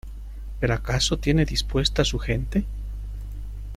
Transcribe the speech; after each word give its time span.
¿pero 0.59 0.73
acaso 0.73 1.19
tiene 1.19 1.45
dispuesta 1.45 2.03
su 2.03 2.17
gente? 2.17 2.65